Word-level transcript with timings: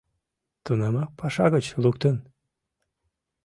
—Тунамак 0.65 1.09
паша 1.19 1.45
гыч 1.55 1.65
луктын? 1.83 2.15